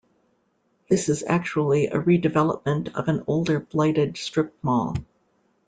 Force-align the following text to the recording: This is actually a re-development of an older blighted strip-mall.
This 0.89 1.09
is 1.09 1.21
actually 1.23 1.85
a 1.85 1.99
re-development 1.99 2.95
of 2.95 3.07
an 3.07 3.23
older 3.27 3.59
blighted 3.59 4.17
strip-mall. 4.17 4.95